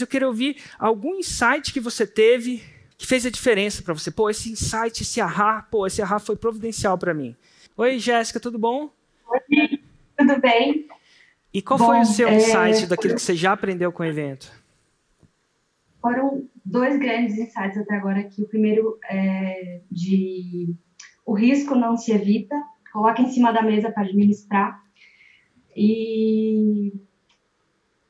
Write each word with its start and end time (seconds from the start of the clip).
eu 0.00 0.06
queria 0.06 0.26
ouvir 0.26 0.56
algum 0.78 1.14
insight 1.14 1.72
que 1.72 1.80
você 1.80 2.06
teve 2.06 2.62
que 2.96 3.06
fez 3.06 3.26
a 3.26 3.30
diferença 3.30 3.82
para 3.82 3.94
você. 3.94 4.10
Pô, 4.10 4.30
esse 4.30 4.50
insight, 4.50 5.02
esse 5.02 5.20
ahá, 5.20 5.62
pô, 5.70 5.86
esse 5.86 6.00
ahá 6.00 6.18
foi 6.18 6.36
providencial 6.36 6.96
para 6.96 7.14
mim. 7.14 7.36
Oi, 7.76 7.98
Jéssica, 7.98 8.40
tudo 8.40 8.58
bom? 8.58 8.90
Oi, 9.28 9.80
tudo 10.16 10.40
bem. 10.40 10.88
E 11.52 11.60
qual 11.62 11.78
bom, 11.78 11.86
foi 11.86 12.00
o 12.00 12.04
seu 12.04 12.28
é... 12.28 12.36
insight 12.36 12.86
daquilo 12.86 13.14
que 13.14 13.22
você 13.22 13.34
já 13.34 13.52
aprendeu 13.52 13.92
com 13.92 14.02
o 14.02 14.06
evento? 14.06 14.50
Foram 16.00 16.48
dois 16.64 16.98
grandes 16.98 17.36
insights 17.36 17.78
até 17.78 17.96
agora 17.96 18.20
aqui. 18.20 18.42
O 18.42 18.48
primeiro 18.48 18.98
é 19.08 19.80
de 19.90 20.74
o 21.24 21.34
risco 21.34 21.74
não 21.74 21.96
se 21.96 22.12
evita, 22.12 22.54
coloca 22.92 23.22
em 23.22 23.30
cima 23.30 23.52
da 23.52 23.62
mesa 23.62 23.90
para 23.90 24.04
administrar. 24.04 24.82
E 25.76 26.92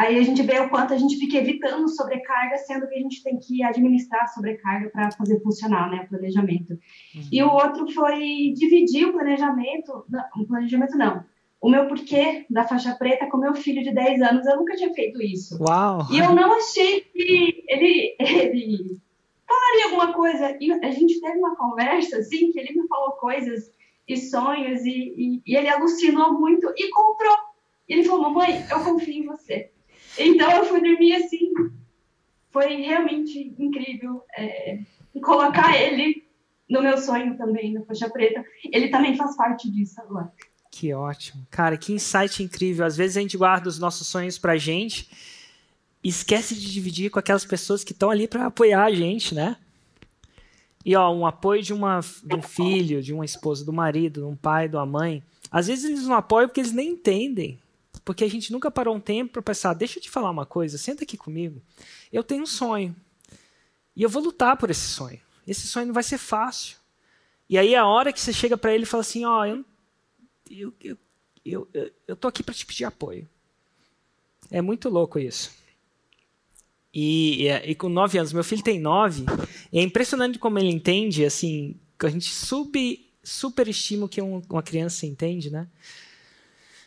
aí 0.00 0.18
a 0.18 0.22
gente 0.22 0.42
vê 0.42 0.58
o 0.58 0.70
quanto 0.70 0.94
a 0.94 0.96
gente 0.96 1.16
fica 1.16 1.36
evitando 1.36 1.88
sobrecarga, 1.88 2.56
sendo 2.56 2.88
que 2.88 2.94
a 2.94 3.00
gente 3.00 3.22
tem 3.22 3.38
que 3.38 3.62
administrar 3.62 4.22
a 4.22 4.28
sobrecarga 4.28 4.88
para 4.88 5.10
fazer 5.12 5.40
funcionar, 5.40 5.90
né, 5.90 6.04
o 6.04 6.08
planejamento. 6.08 6.72
Uhum. 6.72 7.28
E 7.30 7.42
o 7.42 7.50
outro 7.50 7.90
foi 7.92 8.52
dividir 8.56 9.06
o 9.06 9.12
planejamento, 9.12 10.04
não, 10.08 10.24
o 10.36 10.46
planejamento 10.46 10.96
não, 10.96 11.24
o 11.60 11.68
meu 11.68 11.86
porquê 11.86 12.46
da 12.48 12.66
faixa 12.66 12.94
preta 12.94 13.28
com 13.28 13.36
meu 13.36 13.54
filho 13.54 13.82
de 13.82 13.92
10 13.92 14.22
anos, 14.22 14.46
eu 14.46 14.56
nunca 14.56 14.74
tinha 14.74 14.92
feito 14.94 15.20
isso. 15.22 15.62
Uau! 15.62 16.06
E 16.10 16.18
eu 16.18 16.34
não 16.34 16.52
achei 16.52 17.02
que 17.02 17.64
ele, 17.68 18.16
ele 18.18 19.00
falaria 19.46 19.84
alguma 19.84 20.14
coisa. 20.14 20.56
E 20.58 20.72
a 20.72 20.90
gente 20.90 21.20
teve 21.20 21.36
uma 21.36 21.54
conversa, 21.56 22.16
assim, 22.16 22.50
que 22.50 22.58
ele 22.58 22.80
me 22.80 22.88
falou 22.88 23.12
coisas 23.12 23.70
e 24.08 24.16
sonhos, 24.16 24.82
e, 24.84 24.90
e, 24.90 25.42
e 25.46 25.56
ele 25.56 25.68
alucinou 25.68 26.32
muito 26.32 26.72
e 26.74 26.88
comprou. 26.88 27.36
Ele 27.86 28.04
falou, 28.04 28.22
mamãe, 28.22 28.64
eu 28.70 28.80
confio 28.82 29.22
em 29.22 29.26
você. 29.26 29.70
Então 30.18 30.50
eu 30.50 30.64
fui 30.64 30.80
dormir 30.80 31.14
assim. 31.14 31.52
Foi 32.50 32.76
realmente 32.76 33.54
incrível 33.58 34.24
é, 34.36 34.80
colocar 35.22 35.76
ele 35.80 36.24
no 36.68 36.82
meu 36.82 36.98
sonho 36.98 37.36
também, 37.36 37.72
na 37.72 37.82
faixa 37.82 38.08
preta. 38.08 38.44
Ele 38.72 38.88
também 38.88 39.16
faz 39.16 39.36
parte 39.36 39.70
disso 39.70 40.00
agora. 40.00 40.32
Que 40.70 40.94
ótimo. 40.94 41.46
Cara, 41.50 41.76
que 41.76 41.92
insight 41.92 42.42
incrível. 42.42 42.86
Às 42.86 42.96
vezes 42.96 43.16
a 43.16 43.20
gente 43.20 43.36
guarda 43.36 43.68
os 43.68 43.78
nossos 43.78 44.06
sonhos 44.06 44.38
pra 44.38 44.56
gente 44.56 45.10
e 46.02 46.08
esquece 46.08 46.54
de 46.54 46.72
dividir 46.72 47.10
com 47.10 47.18
aquelas 47.18 47.44
pessoas 47.44 47.82
que 47.82 47.92
estão 47.92 48.10
ali 48.10 48.28
para 48.28 48.46
apoiar 48.46 48.84
a 48.84 48.92
gente, 48.92 49.34
né? 49.34 49.56
E 50.84 50.96
ó, 50.96 51.12
um 51.12 51.26
apoio 51.26 51.62
de, 51.62 51.74
uma, 51.74 52.00
de 52.00 52.34
um 52.34 52.40
filho, 52.40 53.02
de 53.02 53.12
uma 53.12 53.24
esposa, 53.24 53.64
do 53.64 53.72
marido, 53.72 54.20
de 54.20 54.26
um 54.26 54.36
pai, 54.36 54.68
de 54.68 54.76
uma 54.76 54.86
mãe. 54.86 55.22
Às 55.50 55.66
vezes 55.66 55.84
eles 55.84 56.06
não 56.06 56.14
apoiam 56.14 56.48
porque 56.48 56.60
eles 56.60 56.72
nem 56.72 56.90
entendem. 56.90 57.58
Porque 58.04 58.24
a 58.24 58.30
gente 58.30 58.52
nunca 58.52 58.70
parou 58.70 58.94
um 58.94 59.00
tempo 59.00 59.32
para 59.32 59.42
pensar, 59.42 59.74
deixa 59.74 59.98
eu 59.98 60.02
te 60.02 60.10
falar 60.10 60.30
uma 60.30 60.46
coisa, 60.46 60.78
senta 60.78 61.04
aqui 61.04 61.16
comigo. 61.16 61.62
Eu 62.12 62.24
tenho 62.24 62.42
um 62.42 62.46
sonho. 62.46 62.94
E 63.94 64.02
eu 64.02 64.08
vou 64.08 64.22
lutar 64.22 64.56
por 64.56 64.70
esse 64.70 64.88
sonho. 64.88 65.20
Esse 65.46 65.66
sonho 65.66 65.86
não 65.86 65.94
vai 65.94 66.02
ser 66.02 66.18
fácil. 66.18 66.76
E 67.48 67.58
aí 67.58 67.74
a 67.74 67.86
hora 67.86 68.12
que 68.12 68.20
você 68.20 68.32
chega 68.32 68.56
para 68.56 68.72
ele 68.72 68.84
e 68.84 68.86
fala 68.86 69.00
assim, 69.00 69.24
ó, 69.24 69.40
oh, 69.40 69.44
eu, 69.44 69.64
eu, 70.80 70.98
eu, 71.44 71.68
eu, 71.74 71.92
eu, 72.06 72.16
tô 72.16 72.28
aqui 72.28 72.42
para 72.42 72.54
te 72.54 72.64
pedir 72.64 72.84
apoio. 72.84 73.28
É 74.50 74.62
muito 74.62 74.88
louco 74.88 75.18
isso. 75.18 75.50
E, 76.92 77.46
e, 77.46 77.70
e, 77.70 77.74
com 77.74 77.88
nove 77.88 78.18
anos, 78.18 78.32
meu 78.32 78.42
filho 78.42 78.62
tem 78.62 78.80
nove, 78.80 79.24
e 79.72 79.78
é 79.78 79.82
impressionante 79.82 80.38
como 80.38 80.58
ele 80.58 80.70
entende, 80.70 81.24
assim, 81.24 81.76
que 81.98 82.06
a 82.06 82.08
gente 82.08 82.28
sub, 82.28 83.06
superestima 83.22 84.06
o 84.06 84.08
que 84.08 84.20
um, 84.20 84.42
uma 84.50 84.62
criança 84.62 85.06
entende, 85.06 85.50
né? 85.50 85.68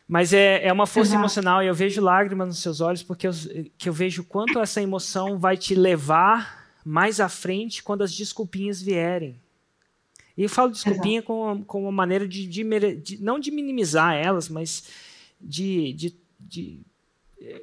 Mas 0.08 0.34
é, 0.34 0.66
é 0.66 0.74
uma 0.74 0.86
força 0.86 1.16
emocional 1.16 1.64
e 1.64 1.68
eu 1.68 1.74
vejo 1.74 2.02
lágrimas 2.02 2.48
nos 2.48 2.62
seus 2.62 2.82
olhos 2.82 3.02
porque 3.02 3.28
eu, 3.28 3.32
que 3.78 3.88
eu 3.88 3.94
vejo 3.94 4.24
quanto 4.24 4.60
essa 4.60 4.82
emoção 4.82 5.40
vai 5.40 5.56
te 5.56 5.74
levar 5.74 6.72
mais 6.86 7.20
à 7.20 7.30
frente 7.30 7.82
quando 7.82 8.04
as 8.04 8.14
desculpinhas 8.14 8.82
vierem. 8.82 9.42
E 10.38 10.44
eu 10.44 10.50
falo 10.50 10.72
desculpinha 10.72 11.22
com, 11.22 11.64
com 11.64 11.84
uma 11.84 11.92
maneira 11.92 12.28
de, 12.28 12.48
de, 12.48 12.64
de, 12.96 13.24
não 13.24 13.40
de 13.40 13.52
minimizar 13.52 14.16
elas, 14.16 14.50
mas 14.50 14.90
de, 15.40 15.94
de, 15.94 16.16
de 16.40 16.82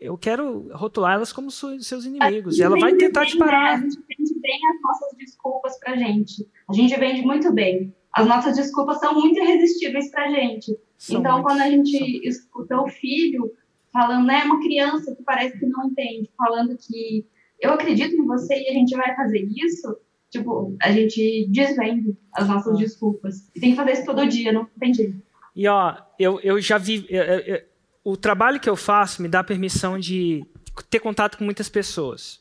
eu 0.00 0.16
quero 0.16 0.68
rotular 0.72 1.14
elas 1.14 1.32
como 1.32 1.50
seus 1.50 2.04
inimigos. 2.04 2.58
E 2.58 2.62
ela 2.62 2.78
vai 2.78 2.94
tentar 2.94 3.26
te 3.26 3.36
parar. 3.36 3.78
Né? 3.78 3.86
A 3.86 3.90
gente 3.90 3.98
vende 4.08 4.40
bem 4.40 4.60
as 4.74 4.82
nossas 4.82 5.18
desculpas 5.18 5.78
pra 5.80 5.96
gente. 5.96 6.48
A 6.68 6.72
gente 6.72 6.96
vende 6.98 7.22
muito 7.22 7.52
bem. 7.52 7.94
As 8.12 8.26
nossas 8.26 8.56
desculpas 8.56 8.98
são 8.98 9.14
muito 9.14 9.38
irresistíveis 9.40 10.10
pra 10.10 10.30
gente. 10.30 10.76
São 11.00 11.20
então, 11.20 11.42
quando 11.42 11.62
a 11.62 11.70
gente 11.70 11.98
são. 11.98 12.06
escuta 12.22 12.78
o 12.78 12.86
filho 12.86 13.50
falando, 13.90 14.26
né, 14.26 14.44
uma 14.44 14.60
criança 14.60 15.16
que 15.16 15.22
parece 15.22 15.58
que 15.58 15.64
não 15.64 15.86
entende, 15.86 16.30
falando 16.36 16.76
que 16.76 17.26
eu 17.58 17.72
acredito 17.72 18.14
em 18.14 18.26
você 18.26 18.54
e 18.54 18.68
a 18.68 18.72
gente 18.74 18.94
vai 18.94 19.16
fazer 19.16 19.48
isso, 19.50 19.96
tipo, 20.28 20.76
a 20.80 20.92
gente 20.92 21.48
desvende 21.48 22.14
as 22.34 22.46
nossas 22.46 22.74
ah. 22.74 22.78
desculpas. 22.78 23.48
E 23.56 23.60
tem 23.60 23.70
que 23.70 23.76
fazer 23.76 23.92
isso 23.92 24.04
todo 24.04 24.28
dia, 24.28 24.52
não 24.52 24.66
tem 24.78 24.92
jeito. 24.92 25.22
E 25.56 25.66
ó, 25.66 25.96
eu, 26.18 26.38
eu 26.40 26.60
já 26.60 26.76
vi. 26.76 27.06
Eu, 27.08 27.22
eu, 27.22 27.62
o 28.04 28.14
trabalho 28.14 28.60
que 28.60 28.68
eu 28.68 28.76
faço 28.76 29.22
me 29.22 29.28
dá 29.28 29.42
permissão 29.42 29.98
de 29.98 30.44
ter 30.90 31.00
contato 31.00 31.38
com 31.38 31.44
muitas 31.44 31.70
pessoas. 31.70 32.40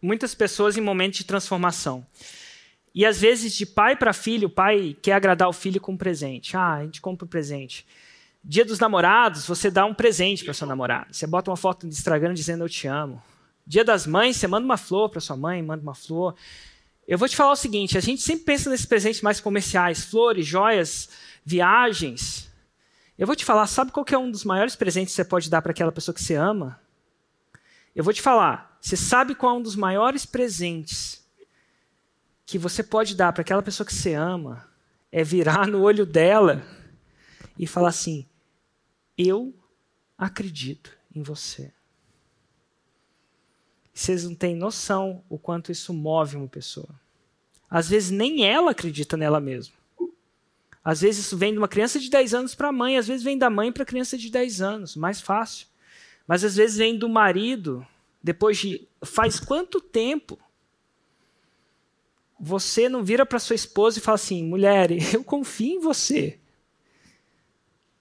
Muitas 0.00 0.34
pessoas 0.34 0.78
em 0.78 0.80
momentos 0.80 1.18
de 1.18 1.26
transformação. 1.26 2.06
E 2.96 3.04
às 3.04 3.20
vezes, 3.20 3.52
de 3.52 3.66
pai 3.66 3.94
para 3.94 4.14
filho, 4.14 4.48
o 4.48 4.50
pai 4.50 4.96
quer 5.02 5.12
agradar 5.12 5.46
o 5.50 5.52
filho 5.52 5.78
com 5.78 5.92
um 5.92 5.96
presente. 5.98 6.56
Ah, 6.56 6.76
a 6.76 6.84
gente 6.84 7.02
compra 7.02 7.26
um 7.26 7.28
presente. 7.28 7.86
Dia 8.42 8.64
dos 8.64 8.78
namorados, 8.78 9.46
você 9.46 9.70
dá 9.70 9.84
um 9.84 9.92
presente 9.92 10.42
para 10.42 10.54
sua 10.54 10.66
namorada. 10.66 11.08
Você 11.12 11.26
bota 11.26 11.50
uma 11.50 11.58
foto 11.58 11.84
no 11.84 11.92
Instagram 11.92 12.32
dizendo 12.32 12.64
eu 12.64 12.70
te 12.70 12.86
amo. 12.86 13.22
Dia 13.66 13.84
das 13.84 14.06
mães, 14.06 14.38
você 14.38 14.46
manda 14.46 14.64
uma 14.64 14.78
flor 14.78 15.10
para 15.10 15.20
sua 15.20 15.36
mãe, 15.36 15.62
manda 15.62 15.82
uma 15.82 15.94
flor. 15.94 16.34
Eu 17.06 17.18
vou 17.18 17.28
te 17.28 17.36
falar 17.36 17.52
o 17.52 17.56
seguinte: 17.56 17.98
a 17.98 18.00
gente 18.00 18.22
sempre 18.22 18.46
pensa 18.46 18.70
nesses 18.70 18.86
presentes 18.86 19.20
mais 19.20 19.42
comerciais, 19.42 20.06
flores, 20.06 20.46
joias, 20.46 21.10
viagens. 21.44 22.50
Eu 23.18 23.26
vou 23.26 23.36
te 23.36 23.44
falar, 23.44 23.66
sabe 23.66 23.92
qual 23.92 24.06
é 24.10 24.16
um 24.16 24.30
dos 24.30 24.42
maiores 24.42 24.74
presentes 24.74 25.12
que 25.12 25.16
você 25.16 25.24
pode 25.24 25.50
dar 25.50 25.60
para 25.60 25.72
aquela 25.72 25.92
pessoa 25.92 26.14
que 26.14 26.22
você 26.22 26.34
ama? 26.34 26.80
Eu 27.94 28.02
vou 28.02 28.14
te 28.14 28.22
falar, 28.22 28.78
você 28.80 28.96
sabe 28.96 29.34
qual 29.34 29.54
é 29.54 29.58
um 29.58 29.62
dos 29.62 29.76
maiores 29.76 30.24
presentes 30.24 31.25
que 32.46 32.56
você 32.56 32.82
pode 32.82 33.16
dar 33.16 33.32
para 33.32 33.42
aquela 33.42 33.62
pessoa 33.62 33.84
que 33.84 33.92
você 33.92 34.14
ama? 34.14 34.66
É 35.10 35.24
virar 35.24 35.66
no 35.66 35.82
olho 35.82 36.06
dela 36.06 36.64
e 37.58 37.66
falar 37.66 37.88
assim: 37.88 38.24
Eu 39.18 39.52
acredito 40.16 40.96
em 41.14 41.22
você. 41.22 41.72
Vocês 43.92 44.24
não 44.24 44.34
têm 44.34 44.54
noção 44.54 45.24
o 45.28 45.38
quanto 45.38 45.72
isso 45.72 45.92
move 45.92 46.36
uma 46.36 46.46
pessoa. 46.46 46.88
Às 47.68 47.88
vezes 47.88 48.10
nem 48.10 48.44
ela 48.44 48.70
acredita 48.70 49.16
nela 49.16 49.40
mesma. 49.40 49.74
Às 50.84 51.00
vezes 51.00 51.26
isso 51.26 51.36
vem 51.36 51.50
de 51.50 51.58
uma 51.58 51.66
criança 51.66 51.98
de 51.98 52.08
10 52.08 52.32
anos 52.34 52.54
para 52.54 52.68
a 52.68 52.72
mãe, 52.72 52.96
às 52.96 53.08
vezes 53.08 53.24
vem 53.24 53.36
da 53.36 53.50
mãe 53.50 53.72
para 53.72 53.82
a 53.82 53.86
criança 53.86 54.16
de 54.16 54.30
10 54.30 54.60
anos, 54.60 54.94
mais 54.94 55.20
fácil. 55.20 55.66
Mas 56.28 56.44
às 56.44 56.54
vezes 56.54 56.76
vem 56.76 56.96
do 56.96 57.08
marido, 57.08 57.84
depois 58.22 58.58
de. 58.58 58.86
Faz 59.02 59.40
quanto 59.40 59.80
tempo 59.80 60.38
você 62.38 62.88
não 62.88 63.02
vira 63.02 63.24
para 63.24 63.38
sua 63.38 63.56
esposa 63.56 63.98
e 63.98 64.02
fala 64.02 64.16
assim: 64.16 64.44
mulher, 64.44 64.90
eu 65.14 65.24
confio 65.24 65.76
em 65.76 65.80
você. 65.80 66.38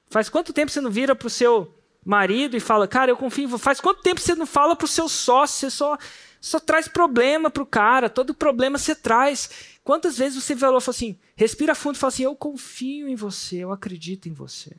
Faz 0.10 0.30
quanto 0.30 0.54
tempo 0.54 0.72
você 0.72 0.80
não 0.80 0.92
vira 0.92 1.16
para 1.16 1.28
o 1.28 1.30
seu 1.30 1.74
marido 2.06 2.56
e 2.56 2.60
fala, 2.60 2.88
cara, 2.88 3.12
eu 3.12 3.18
confio 3.18 3.46
em 3.46 3.48
você. 3.48 3.64
Faz 3.64 3.80
quanto 3.80 4.02
tempo 4.02 4.22
você 4.22 4.36
não 4.36 4.46
fala 4.46 4.76
para 4.76 4.86
o 4.86 4.88
seu 4.88 5.10
sócio, 5.10 5.60
você 5.60 5.70
só, 5.72 5.98
só 6.40 6.60
traz 6.60 6.88
problema 6.88 7.50
para 7.50 7.64
o 7.64 7.66
cara, 7.66 8.10
todo 8.10 8.34
problema 8.34 8.78
você 8.78 8.96
traz. 8.96 9.50
Quantas 9.84 10.18
vezes 10.18 10.42
você 10.42 10.56
falou, 10.56 10.78
assim, 10.78 11.18
respira 11.36 11.74
fundo 11.74 11.96
e 11.96 12.00
fala 12.00 12.14
assim: 12.14 12.24
Eu 12.24 12.36
confio 12.36 13.10
em 13.10 13.16
você, 13.16 13.58
eu 13.58 13.72
acredito 13.72 14.30
em 14.30 14.34
você. 14.34 14.76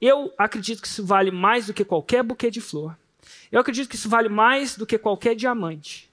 Eu 0.00 0.32
acredito 0.36 0.82
que 0.82 0.88
isso 0.88 1.04
vale 1.04 1.30
mais 1.30 1.66
do 1.66 1.74
que 1.74 1.84
qualquer 1.84 2.22
buquê 2.22 2.50
de 2.50 2.60
flor. 2.60 2.96
Eu 3.50 3.60
acredito 3.60 3.88
que 3.88 3.96
isso 3.96 4.08
vale 4.08 4.28
mais 4.28 4.76
do 4.76 4.84
que 4.84 4.98
qualquer 4.98 5.34
diamante. 5.34 6.10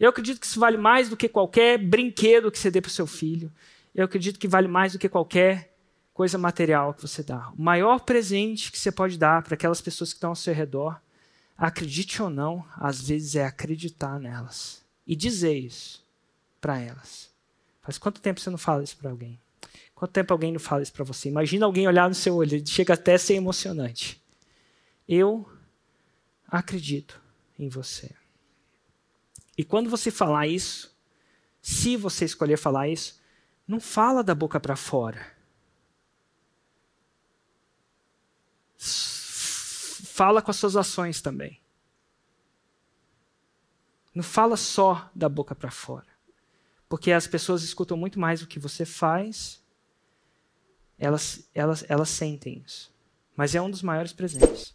Eu 0.00 0.08
acredito 0.08 0.40
que 0.40 0.46
isso 0.46 0.58
vale 0.58 0.78
mais 0.78 1.10
do 1.10 1.16
que 1.16 1.28
qualquer 1.28 1.76
brinquedo 1.76 2.50
que 2.50 2.58
você 2.58 2.70
dê 2.70 2.80
para 2.80 2.88
o 2.88 2.92
seu 2.92 3.06
filho. 3.06 3.52
Eu 3.94 4.06
acredito 4.06 4.38
que 4.38 4.48
vale 4.48 4.66
mais 4.66 4.94
do 4.94 4.98
que 4.98 5.10
qualquer 5.10 5.76
coisa 6.14 6.38
material 6.38 6.94
que 6.94 7.02
você 7.02 7.22
dá. 7.22 7.50
O 7.50 7.62
maior 7.62 8.00
presente 8.00 8.72
que 8.72 8.78
você 8.78 8.90
pode 8.90 9.18
dar 9.18 9.42
para 9.42 9.54
aquelas 9.54 9.82
pessoas 9.82 10.12
que 10.12 10.16
estão 10.16 10.30
ao 10.30 10.36
seu 10.36 10.54
redor, 10.54 10.98
acredite 11.56 12.22
ou 12.22 12.30
não, 12.30 12.64
às 12.76 13.06
vezes 13.06 13.36
é 13.36 13.44
acreditar 13.44 14.18
nelas 14.18 14.82
e 15.06 15.14
dizer 15.14 15.58
isso 15.58 16.02
para 16.62 16.78
elas. 16.78 17.30
Faz 17.82 17.98
quanto 17.98 18.22
tempo 18.22 18.40
você 18.40 18.48
não 18.48 18.58
fala 18.58 18.82
isso 18.82 18.96
para 18.96 19.10
alguém? 19.10 19.38
Quanto 19.94 20.12
tempo 20.12 20.32
alguém 20.32 20.50
não 20.50 20.60
fala 20.60 20.82
isso 20.82 20.94
para 20.94 21.04
você? 21.04 21.28
Imagina 21.28 21.66
alguém 21.66 21.86
olhar 21.86 22.08
no 22.08 22.14
seu 22.14 22.36
olho, 22.36 22.66
chega 22.66 22.94
até 22.94 23.14
a 23.14 23.18
ser 23.18 23.34
emocionante. 23.34 24.18
Eu 25.06 25.46
acredito 26.48 27.20
em 27.58 27.68
você. 27.68 28.19
E 29.56 29.64
quando 29.64 29.90
você 29.90 30.10
falar 30.10 30.46
isso, 30.46 30.96
se 31.60 31.96
você 31.96 32.24
escolher 32.24 32.56
falar 32.56 32.88
isso, 32.88 33.20
não 33.66 33.80
fala 33.80 34.22
da 34.24 34.34
boca 34.34 34.58
para 34.58 34.76
fora. 34.76 35.38
Fala 38.76 40.42
com 40.42 40.50
as 40.50 40.56
suas 40.56 40.76
ações 40.76 41.20
também. 41.20 41.60
Não 44.14 44.22
fala 44.22 44.56
só 44.56 45.10
da 45.14 45.28
boca 45.28 45.54
para 45.54 45.70
fora. 45.70 46.06
Porque 46.88 47.12
as 47.12 47.26
pessoas 47.26 47.62
escutam 47.62 47.96
muito 47.96 48.18
mais 48.18 48.42
o 48.42 48.46
que 48.46 48.58
você 48.58 48.84
faz, 48.84 49.62
elas, 50.98 51.48
elas, 51.54 51.84
elas 51.88 52.08
sentem 52.08 52.62
isso. 52.66 52.92
Mas 53.36 53.54
é 53.54 53.62
um 53.62 53.70
dos 53.70 53.82
maiores 53.82 54.12
presentes. 54.12 54.74